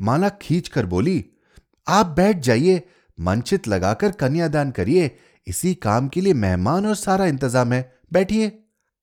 [0.00, 1.24] माला खींच कर बोली,
[1.86, 2.82] आप बैठ जाइए,
[3.18, 5.10] मंचित लगाकर कन्यादान करिए।
[5.46, 8.52] इसी काम के लिए मेहमान और सारा इंतज़ाम है। बैठिए।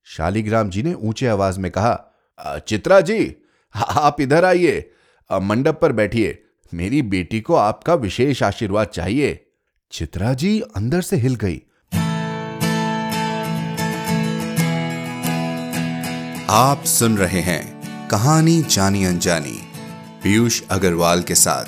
[0.06, 3.34] शालिग्राम जी ने ऊँचे आवाज़ में कहा चित्रा जी,
[3.74, 4.90] आप इधर आइए।
[5.30, 9.46] मंडप पर बैठिए। मेरी बेटी को आपका विशेष आशीर्वाद चाहिए।
[9.92, 11.62] चित्रा जी अंदर से हिल गई।
[16.50, 19.60] आप सुन रहे हैं कहानी जानी अनजानी।
[20.24, 21.64] पीयूष अग्रवाल के साथ।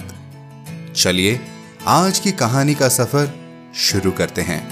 [0.93, 1.41] चलिए,
[1.87, 3.35] आज की कहानी का सफ़र
[3.75, 4.71] शुरू करते हैं।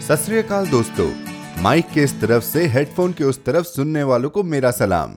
[0.00, 0.26] सत
[0.70, 1.12] दोस्तों,
[1.62, 5.16] माइक के इस तरफ़ से हेडफोन के उस तरफ़ सुनने वालों को मेरा सलाम।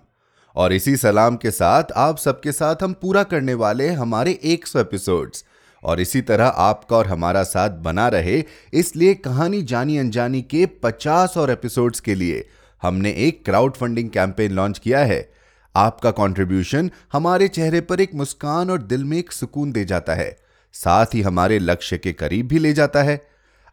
[0.55, 5.45] और इसी सलाम के साथ आप सबके साथ हम पूरा करने वाले हमारे 100 एपिसोड्स।
[5.84, 11.34] और इसी तरह आपका और हमारा साथ बना रहे, इसलिए कहानी जानी अनजानी के 50
[11.37, 12.49] और एपिसोड्स के लिए।
[12.85, 15.30] हमने एक क्राउड फंडिंग कैंपेन लॉन्च किया है।
[15.76, 20.35] आपका कंट्रीब्यूशन हमारे चेहरे पर एक मुस्कान और दिल में एक सुकून दे जाता है।
[20.76, 23.20] साथ ही हमारे लक्ष्य के करीब भी ले जाता है।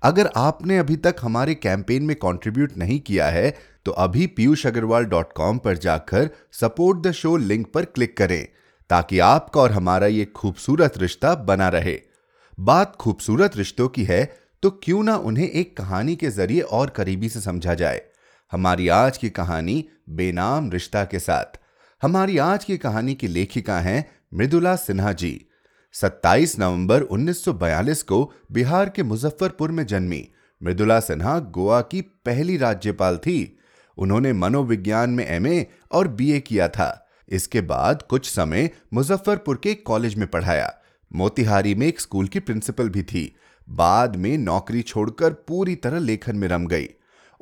[0.03, 3.51] अगर आपने अभी तक हमारे कैंपेन में कंट्रीब्यूट नहीं किया है
[3.87, 8.47] तो अभी पीयूष अग्रवाल डॉट कॉम पर जाकर सपोर्ट द शो लिंक पर क्लिक करें,
[8.91, 11.99] ताकि आपका और हमारा ये खूबसूरत रिश्ता बना रहे।
[12.59, 14.25] बात खूबसूरत रिश्तों की है
[14.63, 18.03] तो क्यों ना उन्हें एक कहानी के ज़रिए और करीबी से समझा जाए।
[18.53, 21.59] हमारी आज की कहानी बेनाम रिश्ता के साथ।
[22.03, 25.47] हमारी आज की कहानी की लेखिका हैं मृदुला सिन्हा जी।
[25.93, 30.29] 27 नवंबर 1942 को बिहार के मुजफ्फरपुर में जन्मी
[30.63, 33.59] मृदुला सिन्हा गोवा की पहली राज्यपाल थी।
[33.99, 40.15] उन्होंने मनोविज्ञान में एमए और बीए किया था। इसके बाद कुछ समय मुजफ्फरपुर के कॉलेज
[40.15, 40.75] में पढ़ाया।
[41.15, 43.37] मोतिहारी में एक स्कूल की प्रिंसिपल भी थी।
[43.69, 46.89] बाद में नौकरी छोड़कर पूरी तरह लेखन में रम गई।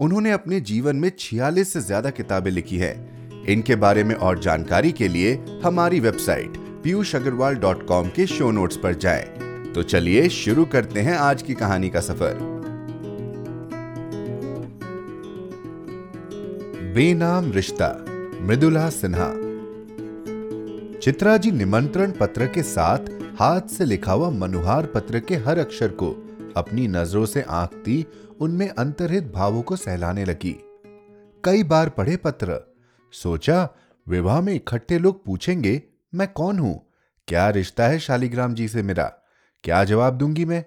[0.00, 4.92] उन्होंने अपने जीवन में छियालीस से ज़्यादा किताबें लिखी हैं। इनके बारे में और जानकारी
[4.92, 5.34] के लिए
[5.64, 11.00] हमारी website Piyush Agarwal dot com के शो नोट्स पर जाएँ। तो चलिए शुरू करते
[11.00, 12.38] हैं आज की कहानी का सफ़र।
[16.94, 17.88] बेनाम रिश्ता,
[18.40, 19.30] मृदुला सिन्हा।
[20.98, 25.88] चित्रा जी निमंत्रण पत्र के साथ हाथ से लिखा हुआ मनुहार पत्र के हर अक्षर
[26.02, 26.10] को
[26.56, 28.04] अपनी नज़रों से आंकती
[28.40, 30.56] उनमें अंतरहित भावों को सहलाने लगी।
[31.44, 32.74] कई बार पढ़े पत्र,
[33.12, 33.68] सोचा,
[34.08, 35.82] विवाह में इकट्ठे लोग पूछेंगे,
[36.14, 36.92] मैं कौन हूँ?
[37.28, 39.12] क्या रिश्ता है शालिग्राम जी से मेरा?
[39.64, 40.64] क्या जवाब दूँगी मैं?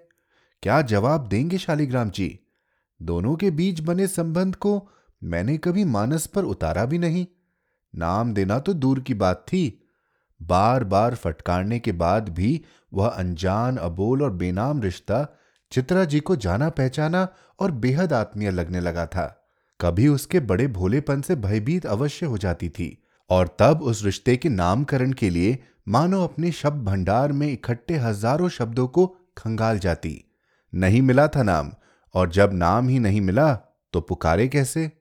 [0.63, 2.39] क्या जवाब देंगे शालिग्राम जी?
[3.01, 4.89] दोनों के बीच बने संबंध को
[5.23, 7.27] मैंने कभी मानस पर उतारा भी नहीं।
[7.95, 9.89] नाम देना तो दूर की बात थी।
[10.41, 12.61] बार बार फटकारने के बाद भी
[12.93, 15.39] वह अनजान, अबोल और बेनाम रिश्ता
[15.73, 17.27] चित्रा जी को जाना पहचाना
[17.59, 19.25] और बेहद आत्मीय लगने लगा था।
[19.79, 22.97] कभी उसके बड़े भोलेपन से भयभीत अवश्य हो जाती थी
[23.29, 25.57] और तब उस रिश्ते के नामकरण के लिए
[25.87, 29.05] मानो अपने शब्द भंडार में इकट्ठे हज़ारों शब्दों को
[29.37, 30.13] खंगाल जाती।
[30.73, 31.71] नहीं मिला था नाम
[32.15, 33.53] और जब नाम ही नहीं मिला
[33.93, 34.91] तो पुकारे कैसे?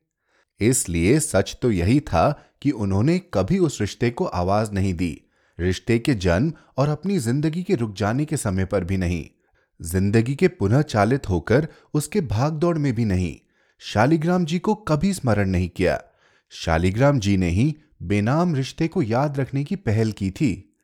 [0.60, 2.30] इसलिए सच तो यही था
[2.62, 5.18] कि उन्होंने कभी उस रिश्ते को आवाज़ नहीं दी।
[5.58, 9.24] रिश्ते के जन्म और अपनी ज़िंदगी के रुक जाने के समय पर भी नहीं।
[9.82, 13.36] ज़िंदगी के पुनः चालित होकर उसके भागदौड़ में भी नहीं।
[13.78, 16.02] शालिग्राम जी को कभी स्मरण नहीं किया।
[16.50, 20.76] शालिग्राम जी ने ही बेनाम रिश्ते को याद रखने की पहल की थी।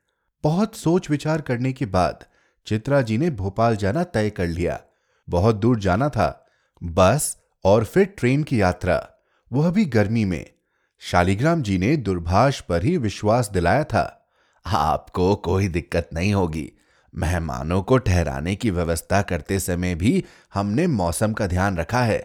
[0.44, 2.24] बहुत सोच विचार करने के बाद
[2.66, 4.80] चित्रा जी ने भोपाल जाना तय कर लिया।
[5.28, 6.46] बहुत दूर जाना था।
[6.84, 9.08] बस और फिर ट्रेन की यात्रा।
[9.52, 10.50] वह भी गर्मी में।
[10.98, 14.30] शालिग्राम जी ने दुर्भाष पर ही विश्वास दिलाया था।
[14.66, 16.72] आपको कोई दिक्कत नहीं होगी।
[17.18, 20.24] मेहमानों को ठहराने की व्यवस्था करते समय भी
[20.54, 22.18] हमने मौसम का ध्यान रखा है।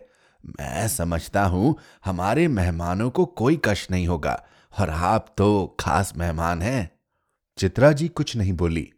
[0.44, 4.44] मैं समझता हूँ हमारे मेहमानों को कोई कष्ट नहीं होगा
[4.80, 6.92] और आप तो खास मेहमान हैं।
[7.58, 8.90] चित्रा जी कुछ नहीं बोली।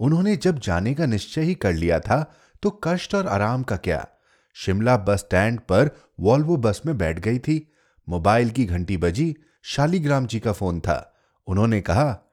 [0.00, 4.06] उन्होंने जब जाने का निश्चय ही कर लिया था तो कष्ट और आराम का क्या?
[4.54, 7.72] शिमला बस स्टैंड पर वॉल्वो बस में बैठ गई थी।
[8.08, 11.14] मोबाइल की घंटी बजी, शालीग्राम जी का फ़ोन था।
[11.46, 12.23] उन्होंने कहा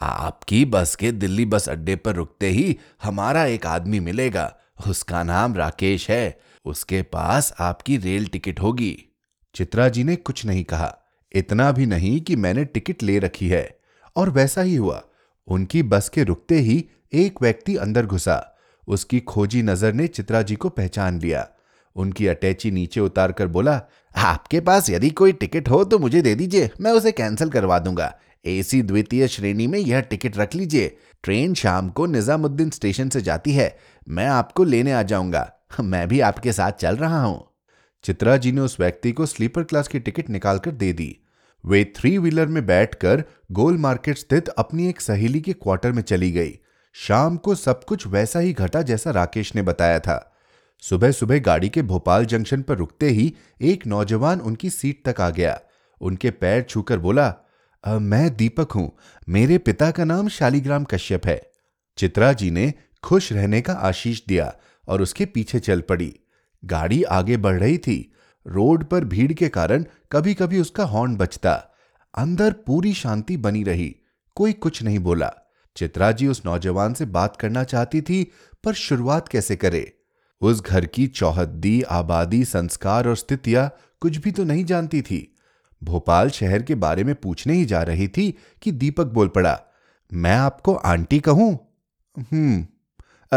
[0.00, 4.56] आपकी बस के दिल्ली बस अड्डे पर रुकते ही हमारा एक आदमी मिलेगा।
[4.88, 8.96] उसका नाम राकेश है। उसके पास आपकी रेल टिकट होगी।
[9.54, 10.96] चित्रा जी ने कुछ नहीं कहा।
[11.32, 13.78] इतना भी नहीं कि मैंने टिकट ले रखी है।
[14.16, 15.02] और वैसा ही हुआ।
[15.48, 18.56] उनकी बस के रुकते ही एक व्यक्ति अंदर घुसा।
[18.88, 21.48] उसकी खोजी नज़र ने चित्रा जी को पहचान लिया।
[21.96, 23.80] उनकी अटैची नीचे उतार कर बोला,
[24.16, 28.14] आपके पास यदि कोई टिकट हो तो मुझे दे दीजिए। मैं उसे कैंसिल करवा दूँगा।
[28.44, 33.52] एसी द्वितीय श्रेणी में यह टिकट रख लीजिए। ट्रेन शाम को निजामुद्दीन स्टेशन से जाती
[33.52, 33.78] है।
[34.08, 37.46] मैं आपको लेने आ जाऊँगा। मैं भी आपके साथ चल रहा हूँ।
[38.04, 41.16] चित्रा जी ने उस व्यक्ति को स्लीपर क्लास की टिकट निकालकर दे दी।
[41.66, 46.30] वे थ्री व्हीलर में बैठकर गोल मार्केट स्थित अपनी एक सहेली के क्वार्टर में चली
[46.32, 46.58] गई।
[46.92, 50.36] शाम को सब कुछ वैसा ही घटा जैसा राकेश ने बताया था।
[50.80, 55.30] सुबह सुबह गाड़ी के भोपाल जंक्शन पर रुकते ही एक नौजवान उनकी सीट तक आ
[55.30, 55.60] गया।
[56.00, 57.34] उनके पैर छूकर बोला
[57.84, 58.96] "अ, मैं दीपक हूँ।
[59.28, 61.50] मेरे पिता का नाम शालीग्राम कश्यप है।
[61.96, 62.74] चित्रा जी ने
[63.04, 64.54] खुश रहने का आशीष दिया
[64.88, 66.16] और उसके पीछे चल पड़ी।
[66.64, 68.12] गाड़ी आगे बढ़ रही थी।
[68.46, 71.52] रोड पर भीड़ के कारण कभी कभी उसका हॉर्न बजता।
[72.14, 73.96] अंदर पूरी शांति बनी रही।
[74.36, 75.32] कोई कुछ नहीं बोला।
[75.76, 78.32] चित्रा जी उस नौजवान से बात करना चाहती थी
[78.64, 79.92] पर शुरुआत कैसे करे?
[80.40, 85.36] उस घर की चौहद्दी आबादी संस्कार और स्थितियाँ कुछ भी तो नहीं जानती थी।
[85.82, 88.30] भोपाल शहर के बारे में पूछने ही जा रही थी
[88.62, 89.58] कि दीपक बोल पड़ा,
[90.12, 91.52] मैं आपको आंटी कहूँ?
[92.16, 92.66] हम्म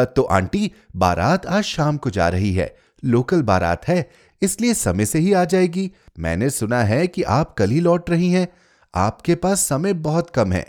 [0.08, 4.10] तो आंटी, बारात आज शाम को जा रही है, लोकल बारात है,
[4.42, 8.30] इसलिए समय से ही आ जाएगी। मैंने सुना है कि आप कल ही लौट रही
[8.32, 8.48] हैं,
[8.94, 10.66] आपके पास समय बहुत कम है।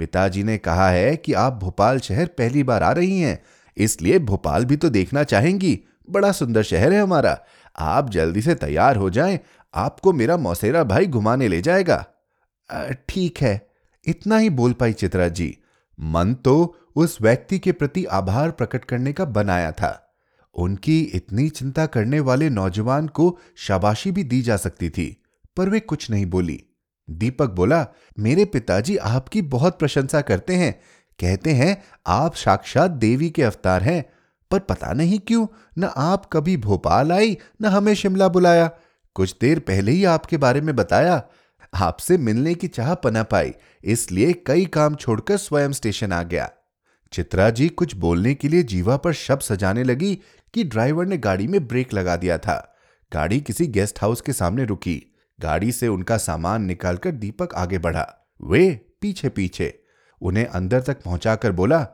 [0.00, 3.38] पिताजी ने कहा है कि आप भोपाल शहर पहली बार आ रही हैं,
[3.76, 5.78] इसलिए भोपाल भी तो देखना चाहेंगी,
[6.08, 7.38] बड़ा सुंदर शहर है हमारा,
[7.76, 9.38] आप जल्दी से तैयार हो जाएँ
[9.74, 12.04] आपको मेरा मौसेरा भाई घुमाने ले जाएगा।
[13.08, 13.68] ठीक है,
[14.06, 15.56] इतना ही बोल पाई चित्रा जी।
[15.98, 20.04] मन तो उस व्यक्ति के प्रति आभार प्रकट करने का बनाया था।
[20.56, 25.22] उनकी इतनी चिंता करने वाले नौजवान को शाबाशी भी दी जा सकती थी,
[25.56, 26.62] पर वे कुछ नहीं बोली।
[27.08, 27.86] दीपक बोला,
[28.18, 30.72] मेरे पिताजी आपकी बहुत प्रशंसा करते हैं।
[31.18, 34.04] कहते हैं, आप साक्षात देवी के अवतार हैं,
[34.50, 35.46] पर पता नहीं क्यों,
[35.78, 38.70] न आप कभी भोपाल आई, न हमें शिमला बुलाया।
[39.18, 41.22] कुछ देर पहले ही आपके बारे में बताया।
[41.74, 43.52] आपसे मिलने की चाह पना पाई,
[43.84, 46.50] इसलिए कई काम छोड़कर स्वयं स्टेशन आ गया।
[47.12, 50.14] चित्रा जी कुछ बोलने के लिए जीवा पर शब्द सजाने लगी
[50.54, 52.76] कि ड्राइवर ने गाड़ी में ब्रेक लगा दिया था।
[53.12, 58.06] गाड़ी किसी गेस्ट हाउस के सामने रुकी। गाड़ी से उनका सामान निकालकर दीपक आगे बढ़ा।
[58.42, 59.82] वे पीछे पीछे
[60.20, 61.86] उन्हें अंदर तक पहुंचाकर बोला,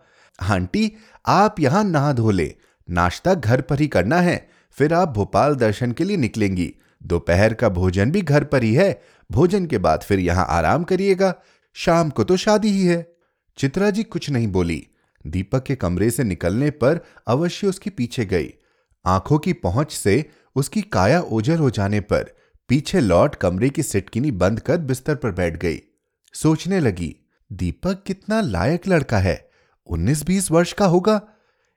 [0.43, 0.93] आंटी,
[1.27, 2.55] आप यहाँ नहा धो ले।
[2.91, 6.75] नाश्ता घर पर ही करना है। फिर आप भोपाल दर्शन के लिए निकलेंगी।
[7.07, 11.35] दोपहर का भोजन भी घर पर ही है। भोजन के बाद फिर यहाँ आराम करिएगा।
[11.75, 13.17] शाम को तो शादी ही है।
[13.59, 14.87] चित्रा जी कुछ नहीं बोली।
[15.27, 18.55] दीपक के कमरे से निकलने पर अवश्य उसके पीछे गई।
[19.07, 22.37] आँखों की पहुँच से उसकी काया ओझल हो जाने पर
[22.69, 25.81] पीछे लौट कमरे की सिटकिनी बंद कर बिस्तर पर बैठ गई।
[26.33, 27.17] सोचने लगी,
[27.53, 29.51] दीपक कितना लायक लड़का है।
[29.87, 31.21] उन्नीस बीस वर्ष का होगा।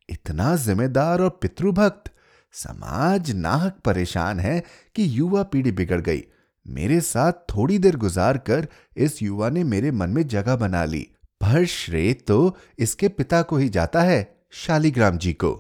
[0.10, 2.12] इतना जिम्मेदार और पितृभक्त।
[2.58, 4.60] समाज नाहक परेशान है
[4.96, 6.24] कि युवा पीढ़ी बिगड़ गई।
[6.66, 8.68] मेरे साथ थोड़ी देर गुजार कर
[8.98, 11.02] इस युवा ने मेरे मन में जगह बना ली।
[11.42, 15.52] पर श्रेय तो इसके पिता को ही जाता है, शालीग्राम जी को।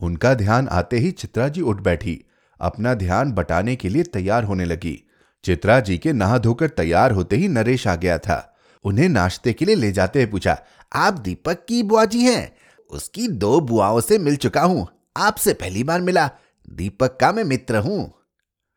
[0.00, 2.20] उनका ध्यान आते ही चित्रा जी उठ बैठी।
[2.60, 4.98] अपना ध्यान बटाने के लिए तैयार होने लगी।
[5.44, 9.64] चित्रा जी के नहा धोकर तैयार होते ही नरेश आ गया था। उन्हें नाश्ते के
[9.64, 10.58] लिए ले जाते हुए पूछा,
[10.92, 12.52] आप दीपक की बुआ जी हैं?
[12.90, 16.30] उसकी दो बुआओं से मिल चुका हूँ। आपसे पहली बार मिला।
[16.70, 18.14] दीपक का मैं मित्र हूँ।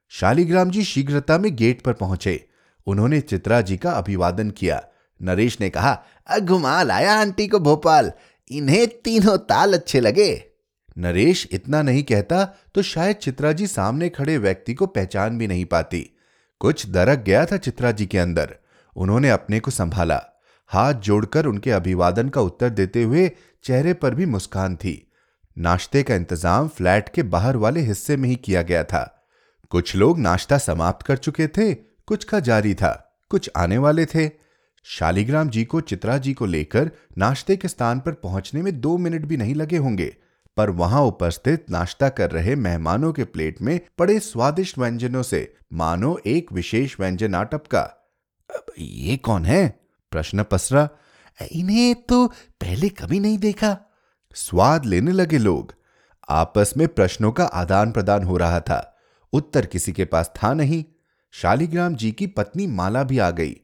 [0.10, 2.50] शालीग्राम जी शीघ्रता में गेट पर पहुँचे।
[2.88, 4.84] उन्होंने चित्रा जी का अभिवादन किया।
[5.22, 8.12] नरेश ने कहा "अ, घुमा लाया आंटी को भोपाल।
[8.52, 10.44] इन्हें तीनों ताल अच्छे लगे।
[10.98, 12.46] नरेश इतना नहीं कहता
[12.76, 16.10] तो शायद चित्रा जी सामने खड़े व्यक्ति को पहचान भी नहीं पाती।
[16.60, 18.56] कुछ दरक गया था चित्रा जी के अंदर।
[18.96, 20.24] उन्होंने अपने को संभाला।
[20.68, 23.32] हाथ जोड़कर उनके अभिवादन का उत्तर देते हुए
[23.64, 25.07] चेहरे पर भी मुस्कान थी।
[25.58, 29.28] नाश्ते का इंतज़ाम फ्लैट के बाहर वाले हिस्से में ही किया गया था।
[29.70, 31.74] कुछ लोग नाश्ता समाप्त कर चुके थे,
[32.08, 34.32] कुछ का जारी था, कुछ आने वाले थे।
[34.84, 39.26] शालीग्राम जी को, चित्रा जी को लेकर नाश्ते के स्थान पर पहुँचने में दो मिनट
[39.26, 40.16] भी नहीं लगे होंगे,
[40.58, 46.20] पर वहाँ उपस्थित नाश्ता कर रहे मेहमानों के प्लेट में पड़े स्वादिष्ट व्यंजनों से, मानो
[46.26, 47.82] एक विशेष व्यंजन आ टपका
[48.50, 49.80] "अब ये कौन है?
[50.12, 50.90] प्रश्न पसरा।
[51.52, 52.28] इन्हें तो
[52.62, 53.78] पहले कभी नहीं देखा।
[54.38, 55.76] स्वाद लेने लगे लोग।
[56.30, 58.98] आपस में प्रश्नों का आदान प्रदान हो रहा था।
[59.34, 60.86] उत्तर किसी के पास था नहीं।
[61.32, 63.56] शालीग्राम जी की पत्नी माला भी आ गई।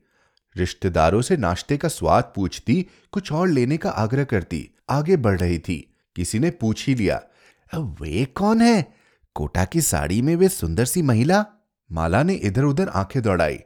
[0.58, 5.60] रिश्तेदारों से नाश्ते का स्वाद पूछती, कुछ और लेने का आग्रह करती, आगे बढ़ रही
[5.60, 7.22] थी। किसी ने पूछ ही लिया
[7.74, 8.94] "अब वे कौन है?
[9.36, 11.46] कोटा की साड़ी में वे सुंदर सी महिला?
[11.92, 13.60] माला ने इधर उधर आँखें दौड़ाई।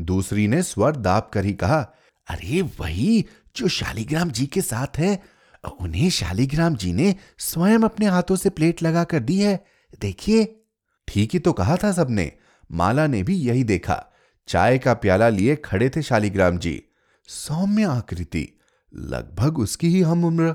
[0.00, 1.94] दूसरी ने स्वर दाप कर ही कहा,
[2.28, 3.24] अरे, वही
[3.56, 5.33] जो शालीग्राम जी के साथ है।
[5.64, 9.64] उन्हें शालीग्राम जी ने स्वयं अपने हाथों से प्लेट लगा कर दी है।
[10.00, 10.64] देखिए।
[11.08, 12.32] ठीक ही तो कहा था सबने।
[12.72, 14.04] माला ने भी यही देखा।
[14.48, 16.82] चाय का प्याला लिए खड़े थे शालीग्राम जी।
[17.28, 18.60] सौम्य आकृति।
[18.94, 20.54] लगभग उसकी ही हम उम्र।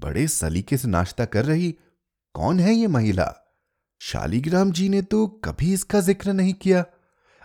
[0.00, 1.74] बड़े सलीके से नाश्ता कर रही।
[2.34, 3.34] कौन है ये महिला?
[4.00, 6.84] शालीग्राम जी ने तो कभी इसका ज़िक्र नहीं किया।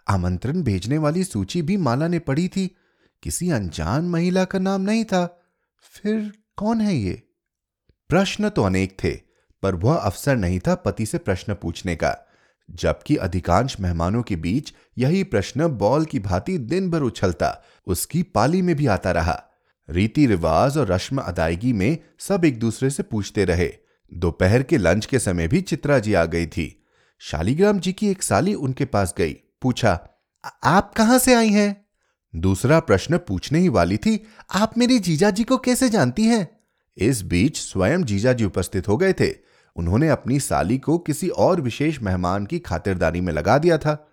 [0.09, 2.75] आमंत्रण भेजने वाली सूची भी माला ने पढ़ी थी।
[3.23, 5.41] किसी अनजान महिला का नाम नहीं था।
[5.81, 7.23] फिर कौन है ये?
[8.09, 9.19] प्रश्न तो अनेक थे,
[9.63, 12.27] पर वह अवसर नहीं था पति से प्रश्न पूछने का।
[12.71, 18.61] जबकि अधिकांश मेहमानों के बीच यही प्रश्न बॉल की भांति दिन भर उछलता, उसकी पाली
[18.61, 19.43] में भी आता रहा।
[19.89, 23.73] रीति रिवाज और रश्म अदायगी में सब एक दूसरे से पूछते रहे।
[24.13, 26.85] दोपहर के लंच के समय भी चित्रा जी आ गई थी।
[27.19, 30.07] शालीग्राम जी की एक साली उनके पास गई, पूछा
[30.63, 31.80] आप कहाँ से आई हैं?
[32.35, 36.59] दूसरा प्रश्न पूछने ही वाली थी, आप मेरी जीजा जी को कैसे जानती हैं?
[36.97, 39.35] इस बीच स्वयं जीजा जी उपस्थित हो गए थे।
[39.75, 44.07] उन्होंने अपनी साली को किसी और विशेष मेहमान की खातिरदारी में लगा दिया था।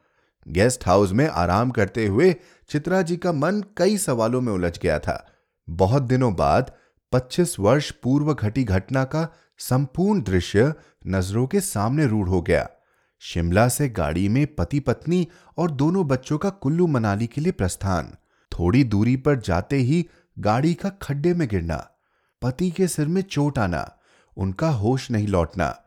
[0.49, 2.37] गेस्ट हाउस में आराम करते हुए
[2.69, 5.29] चित्रा जी का मन कई सवालों में उलझ गया था।
[5.71, 6.73] बहुत दिनों बाद
[7.13, 10.75] 25 वर्ष पूर्व घटी घटना का संपूर्ण दृश्य
[11.07, 12.69] नज़रों के सामने रूढ़ हो गया।
[13.21, 18.15] शिमला से गाड़ी में पति पत्नी और दोनों बच्चों का कुल्लू मनाली के लिए प्रस्थान।
[18.53, 20.07] थोड़ी दूरी पर जाते ही
[20.39, 21.77] गाड़ी का खड्डे में गिरना,
[22.43, 23.99] पति के सिर में चोट आना,
[24.37, 25.83] उनका होश नहीं लौटना।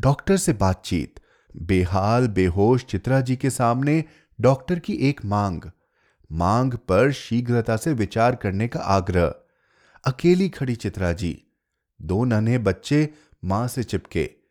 [0.00, 1.20] डॉक्टर से बातचीत।
[1.56, 4.04] बेहाल, बेहोश चित्रा जी के सामने
[4.40, 5.62] डॉक्टर की एक मांग।
[6.32, 9.34] मांग पर शीघ्रता से विचार करने का आग्रह।
[10.04, 11.42] अकेली खड़ी चित्रा जी।
[12.02, 13.08] दो नन्हे बच्चे
[13.44, 14.41] माँ से चिपके।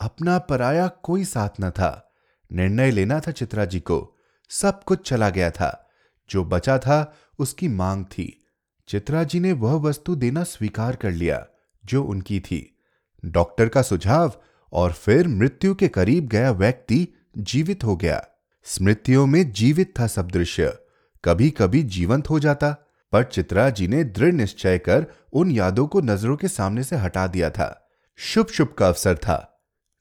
[0.00, 2.12] अपना पराया कोई साथ न था।
[2.52, 4.16] निर्णय लेना था चित्रा जी को।
[4.50, 5.90] सब कुछ चला गया था।
[6.30, 8.46] जो बचा था, उसकी मांग थी।
[8.88, 11.46] चित्रा जी ने वह वस्तु देना स्वीकार कर लिया,
[11.86, 12.78] जो उनकी थी।
[13.24, 14.32] डॉक्टर का सुझाव
[14.72, 18.26] और फिर मृत्यु के करीब गया व्यक्ति जीवित हो गया।
[18.64, 20.78] स्मृतियों में जीवित था सब दृश्य।
[21.24, 22.76] कभी कभी जीवंत हो जाता,
[23.12, 27.26] पर चित्रा जी ने दृढ़ निश्चय कर उन यादों को नज़रों के सामने से हटा
[27.26, 29.57] दिया था। शुभ शुभ का अवसर था।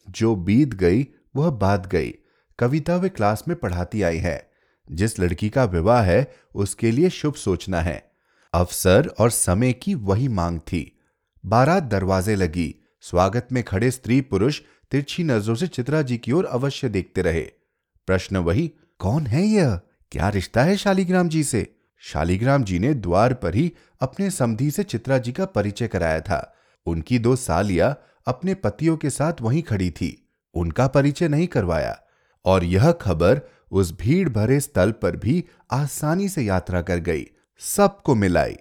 [0.09, 2.13] जो बीत गई, वह बात गई।
[2.59, 4.51] कविता वे क्लास में पढ़ाती आई है।
[4.91, 8.11] जिस लड़की का विवाह है, उसके लिए शुभ सोचना है।
[8.53, 10.99] अवसर और समय की वही मांग थी।
[11.45, 14.61] बारात दरवाजे लगी। स्वागत में खड़े स्त्री पुरुष
[14.91, 17.41] तिरछी नज़रों से चित्रा जी की ओर अवश्य देखते रहे।
[18.07, 19.79] प्रश्न वही, कौन है यह
[20.11, 21.75] क्या रिश्ता है शालीग्राम जी से?
[21.99, 26.55] शालीग्राम जी ने द्वार पर ही अपने समधी से चित्रा जी का परिचय कराया था।
[26.85, 27.95] उनकी दो सालिया
[28.27, 31.99] अपने पतियों के साथ वहीं खड़ी थी। उनका परिचय नहीं करवाया।
[32.45, 33.41] और यह खबर
[33.71, 37.27] उस भीड़ भरे स्थल पर भी आसानी से यात्रा कर गई।
[37.59, 38.55] सबको मिलाई।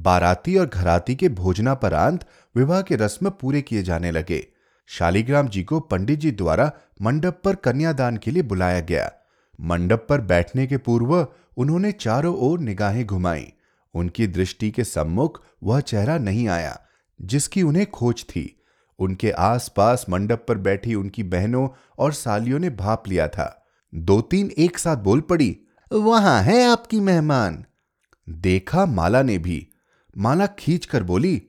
[0.00, 2.24] बाराती और घराती के भोजनापरांत
[2.56, 4.46] विवाह के रस्म पूरे किए जाने लगे।
[4.86, 6.72] शालीग्राम जी को पंडित जी द्वारा
[7.02, 9.12] मंडप पर कन्यादान के लिए बुलाया गया।
[9.60, 13.52] मंडप पर बैठने के पूर्व उन्होंने चारों ओर निगाहें घुमाई।
[13.94, 16.80] उनकी दृष्टि के सम्मुख वह चेहरा नहीं आया,
[17.22, 18.55] जिसकी उन्हें खोज थी।
[18.98, 23.48] उनके आसपास मंडप पर बैठी उनकी बहनों और सालियों ने भाप लिया था।
[23.92, 25.56] दो तीन एक साथ बोल पड़ी,
[25.90, 27.64] वहाँ है आपकी मेहमान?
[28.26, 29.66] देखा माला ने भी।
[30.16, 31.42] माला खींच कर बोली,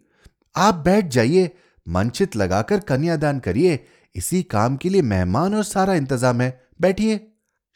[0.56, 1.50] आप बैठ जाइए,
[1.88, 3.80] मंचित लगाकर कन्यादान करिए।
[4.16, 7.20] इसी काम के लिए मेहमान और सारा इंतज़ाम है। बैठिए।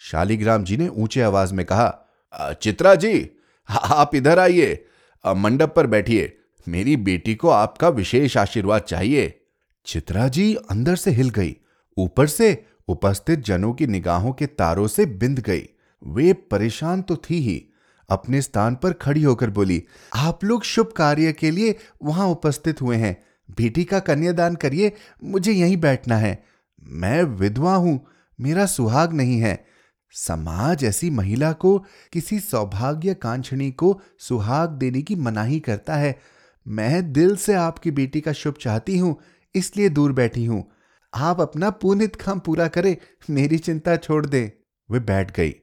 [0.01, 3.29] शालीग्राम जी ने ऊँचे आवाज़ में कहा, चित्रा जी,
[3.69, 4.85] आप इधर आइए।
[5.25, 6.37] मंडप पर बैठिए।
[6.67, 9.40] मेरी बेटी को आपका विशेष आशीर्वाद चाहिए।
[9.85, 11.55] चित्रा जी अंदर से हिल गई।
[11.97, 15.63] ऊपर से उपस्थित जनों की निगाहों के तारों से बिंद गई।
[16.03, 17.63] वे परेशान तो थी ही।
[18.09, 19.83] अपने स्थान पर खड़ी होकर बोली,
[20.15, 23.17] आप लोग शुभ कार्य के लिए वहाँ उपस्थित हुए हैं।
[23.57, 24.91] बेटी का कन्यादान करिए,
[25.23, 26.43] मुझे यहीं बैठना है।
[26.83, 27.99] मैं विधवा हूँ,
[28.39, 29.65] मेरा सुहाग नहीं है।
[30.11, 31.77] समाज ऐसी महिला को,
[32.13, 36.19] किसी सौभाग्य कांक्षणी को सुहाग देने की मनाही करता है।
[36.67, 39.19] मैं दिल से आपकी बेटी का शुभ चाहती हूँ
[39.55, 40.71] इसलिए दूर बैठी हूँ।
[41.13, 42.97] आप अपना पुनित काम पूरा करें,
[43.29, 44.49] मेरी चिंता छोड़ दें।
[44.89, 45.55] वे बैठ गई।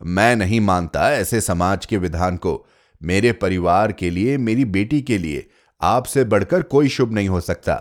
[0.00, 2.66] मैं नहीं मानता ऐसे समाज के विधान को।
[3.02, 5.48] मेरे परिवार के लिए, मेरी बेटी के लिए
[5.80, 7.74] आपसे बढ़कर कोई शुभ नहीं हो सकता।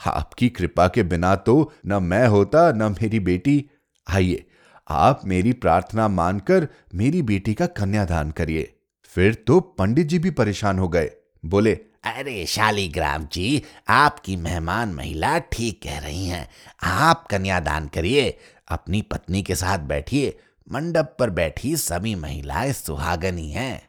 [0.00, 3.64] आपकी कृपा के बिना तो न मैं होता, न मेरी बेटी।
[4.06, 4.46] आइए,
[4.88, 8.72] आप मेरी प्रार्थना मानकर मेरी बेटी का कन्यादान करिए।
[9.04, 11.10] फिर तो पंडित जी भी परेशान हो गए।
[11.44, 16.48] बोले अरे शालीग्राम जी आपकी मेहमान महिला ठीक कह रही हैं।
[16.82, 20.38] आप कन्यादान करिए, अपनी पत्नी के साथ बैठिए,
[20.72, 23.88] मंडप पर बैठी सभी महिलाएँ सुहागनी हैं।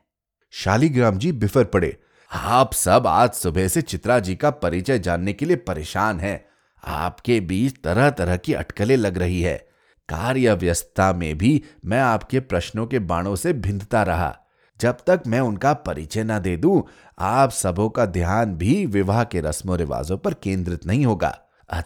[0.52, 1.98] शालीग्राम जी बिफर पड़े।
[2.32, 6.46] आप सब आज सुबह से चित्रा जी का परिचय जानने के लिए परेशान हैं।
[6.84, 9.58] आपके बीच तरह तरह की अटकलें लग रही है।
[10.10, 14.40] कार्य व्यस्तता में भी मैं आपके प्रश्नों के बाणों से भिंदता रहा।
[14.82, 16.84] जब तक मैं उनका परिचय न दे दूँ,
[17.20, 21.40] आप सबों का ध्यान भी विवाह के रस्मों रिवाजों पर केंद्रित नहीं होगा।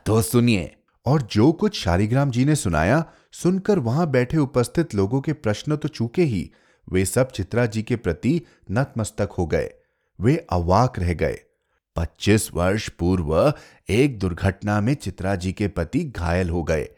[0.05, 5.33] तो सुनिए। और जो कुछ शालिग्राम जी ने सुनाया, सुनकर वहाँ बैठे उपस्थित लोगों के
[5.33, 6.51] प्रश्न तो चूके ही।
[6.91, 8.41] वे सब चित्रा जी के प्रति
[8.71, 9.69] नतमस्तक हो गए।
[10.21, 11.39] वे अवाक रह गए।
[11.95, 13.53] पच्चीस वर्ष पूर्व
[13.89, 16.89] एक दुर्घटना में चित्रा जी के पति घायल हो गए।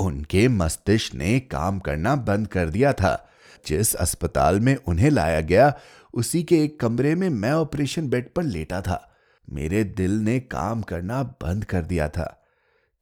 [0.00, 3.28] उनके मस्तिष्क ने काम करना बंद कर दिया था।
[3.66, 5.78] जिस अस्पताल में उन्हें लाया गया,
[6.14, 9.16] उसी के एक कमरे में मैं ऑपरेशन बेड पर लेटा था।
[9.50, 12.46] मेरे दिल ने काम करना बंद कर दिया था।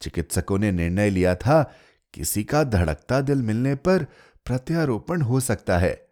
[0.00, 1.72] चिकित्सकों ने निर्णय लिया था,
[2.14, 4.06] किसी का धड़कता दिल मिलने पर
[4.44, 6.06] प्रत्यारोपण हो सकता है।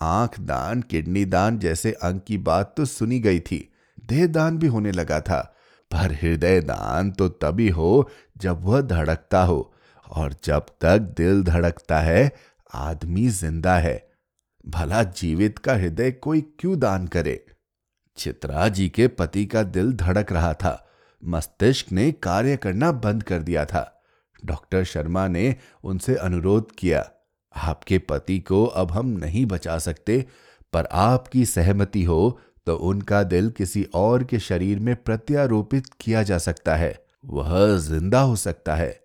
[0.00, 3.72] आँख दान, किडनी दान जैसे अंग की बात तो सुनी गई थी।
[4.04, 5.56] देह दान भी होने लगा था।
[5.90, 9.74] पर हृदय दान तो तभी हो जब वह धड़कता हो,
[10.08, 12.32] और जब तक दिल धड़कता है
[12.72, 13.96] आदमी ज़िंदा है।
[14.64, 17.44] भला जीवित का हृदय कोई क्यों दान करे?
[18.18, 20.78] चित्रा जी के पति का दिल धड़क रहा था।
[21.22, 23.88] मस्तिष्क ने कार्य करना बंद कर दिया था।
[24.44, 27.04] डॉक्टर शर्मा ने उनसे अनुरोध किया,
[27.54, 30.24] आपके पति को अब हम नहीं बचा सकते,
[30.72, 36.38] पर आपकी सहमति हो तो उनका दिल किसी और के शरीर में प्रत्यारोपित किया जा
[36.38, 39.00] सकता है। वह ज़िंदा हो सकता है।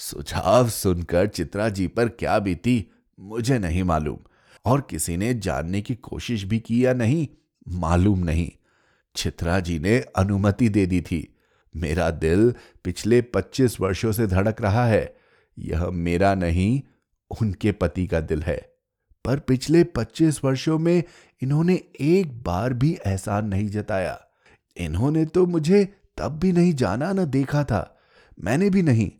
[0.00, 2.84] सुझाव सुनकर चित्रा जी पर क्या बीती?
[3.20, 4.18] मुझे नहीं मालूम।
[4.64, 7.28] और किसी ने जानने की कोशिश भी की या नहीं,
[7.68, 8.50] मालूम नहीं।
[9.16, 11.36] चित्रा जी ने अनुमति दे दी थी।
[11.76, 12.54] मेरा दिल
[12.84, 15.16] पिछले पच्चीस वर्षों से धड़क रहा है।
[15.58, 16.82] यह मेरा नहीं,
[17.40, 18.74] उनके पति का दिल है।
[19.24, 21.02] पर पिछले पच्चीस वर्षों में
[21.42, 24.20] इन्होंने एक बार भी एहसान नहीं जताया।
[24.76, 28.00] इन्होंने तो मुझे तब भी नहीं जाना, न देखा था।
[28.40, 29.10] मैंने भी नहीं।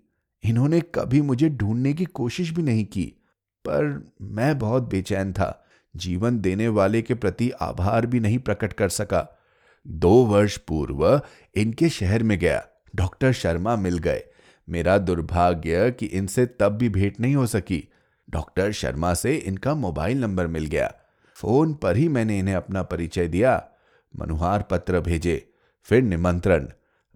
[0.45, 3.24] इन्होंने कभी मुझे ढूँढने की कोशिश भी नहीं की।
[3.67, 5.67] पर मैं बहुत बेचैन था।
[5.97, 9.39] जीवन देने वाले के प्रति आभार भी नहीं प्रकट कर सका।
[9.87, 11.21] दो वर्ष पूर्व
[11.55, 12.67] इनके शहर में गया।
[12.97, 14.23] डॉक्टर शर्मा मिल गए।
[14.69, 17.89] मेरा दुर्भाग्य कि इनसे तब भी भेंट नहीं हो सकी।
[18.31, 20.95] डॉक्टर शर्मा से इनका मोबाइल नंबर मिल गया।
[21.35, 23.69] फ़ोन पर ही मैंने इन्हें अपना परिचय दिया।
[24.17, 25.53] मनुहार पत्र भेजे।
[25.85, 26.69] फिर निमंत्रण।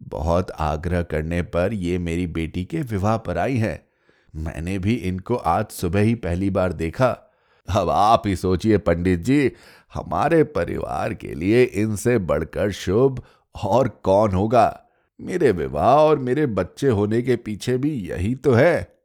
[0.02, 3.87] बहुत आग्रह करने पर ये मेरी बेटी के विवाह पर आई है।
[4.36, 7.34] मैंने भी इनको आज सुबह ही पहली बार देखा।
[7.76, 9.52] अब आप ही सोचिए पंडित जी,
[9.94, 13.22] हमारे परिवार के लिए इनसे बढ़कर शुभ
[13.64, 14.84] और कौन होगा?
[15.20, 18.98] मेरे विवाह और मेरे बच्चे होने के पीछे भी यही तो है।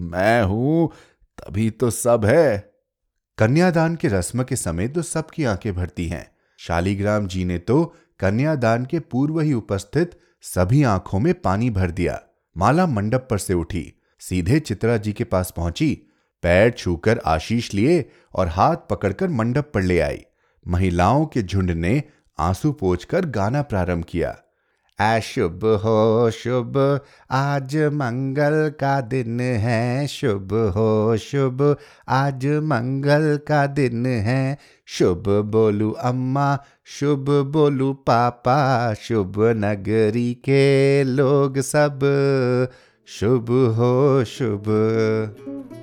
[0.00, 0.90] मैं हूँ,
[1.38, 2.72] तभी तो सब है।
[3.38, 8.84] कन्यादान के रस्म के समय तो सबकी आँखें भरती हैं। शालीग्राम जी ने तो कन्यादान
[8.84, 12.22] के पूर्व ही उपस्थित सभी आँखों में पानी भर दिया।
[12.56, 13.94] माला मंडप पर से उठी।
[14.28, 16.06] सीधे चित्रा जी के पास पहुँची,
[16.42, 20.24] पैर छूकर आशीष लिए और हाथ पकड़कर मंडप पर ले आई।
[20.68, 22.02] महिलाओं के झुंड ने
[22.38, 24.36] आँसू पोछकर गाना प्रारंभ किया।
[25.00, 31.76] अशुभ हो, शुभ, आज मंगल का दिन है, शुभ हो, शुभ,
[32.08, 41.58] आज मंगल का दिन है, शुभ बोलू अम्मा, शुभ बोलू पापा, शुभ नगरी के लोग
[41.58, 42.00] सब
[43.06, 44.64] शुभ हो, शुभ।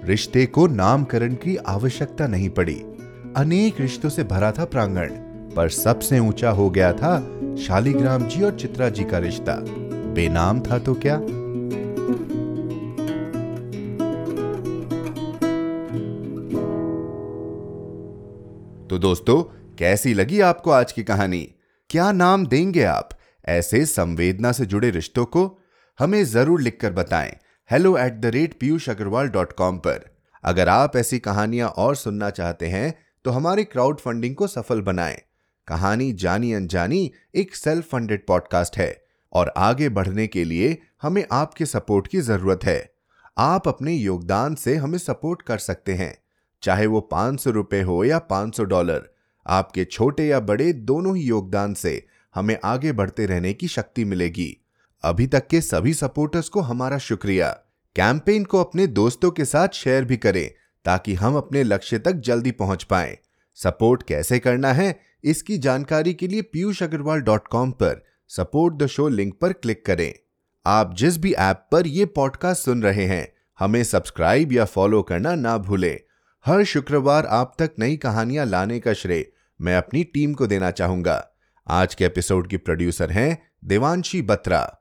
[0.06, 2.82] रिश्ते को नामकरण की आवश्यकता नहीं पड़ी।
[3.38, 5.10] अनेक रिश्तों से भरा था प्रांगण,
[5.56, 7.20] पर सबसे ऊँचा हो गया था
[7.56, 9.56] शालीग्राम जी और चित्रा जी का रिश्ता।
[10.14, 11.18] बेनाम था तो क्या?
[18.88, 19.44] तो दोस्तों,
[19.78, 21.50] कैसी लगी आपको आज की कहानी?
[21.90, 23.10] क्या नाम देंगे आप?
[23.46, 25.58] ऐसे संवेदना से जुड़े रिश्तों को
[26.02, 27.32] हमें ज़रूर लिखकर बताएँ।
[27.70, 30.06] Hello at the rate Piyush Agarwal dot com पर।
[30.44, 32.94] अगर आप ऐसी कहानियाँ और सुनना चाहते हैं
[33.26, 35.18] तो हमारी क्राउड फंडिंग को सफल बनाएँ।
[35.68, 38.90] कहानी जानी अनजानी एक सेल्फ फंडेड पॉडकास्ट है
[39.34, 42.80] और आगे बढ़ने के लिए हमें आपके सपोर्ट की ज़रूरत है।
[43.38, 46.14] आप अपने योगदान से हमें सपोर्ट कर सकते हैं।
[46.64, 49.08] चाहे वो पाँच सौ रुपए हो या पाँच सौ डॉलर,
[49.46, 52.04] आपके छोटे या बड़े दोनों ही योगदान से
[52.36, 54.58] हमें आगे बढ़ते रहने की शक्ति मिलेगी।
[55.04, 57.50] अभी तक के सभी सपोर्टर्स को हमारा शुक्रिया।
[57.96, 60.52] कैंपेन को अपने दोस्तों के साथ शेयर भी करें,
[60.86, 63.18] ताकि हम अपने लक्ष्य तक जल्दी पहुँच पाए।
[63.56, 68.88] सपोर्ट कैसे करना है, इसकी जानकारी के लिए पीयूष अग्रवाल डॉट कॉम पर सपोर्ट द
[68.88, 70.14] शो लिंक पर क्लिक करें।
[70.66, 75.36] आप जिस भी ऐप पर यह पॉडकास्ट सुन रहे हैं, हमें सब्सक्राइब या फॉलो करना
[75.36, 76.00] ना भूलें।
[76.46, 81.28] हर शुक्रवार आप तक नई कहानियाँ लाने का श्रेय मैं अपनी टीम को देना चाहूँगा।
[81.68, 84.81] आज के एपिसोड की प्रोड्यूसर हैं देवांशी बत्रा।